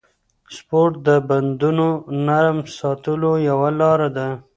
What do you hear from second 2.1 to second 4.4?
نرم ساتلو یوه لاره ده.